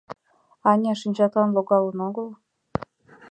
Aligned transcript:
Анят, 0.69 0.97
шинчатлан 1.01 1.49
логалын 1.55 1.97
огыл? 2.07 2.27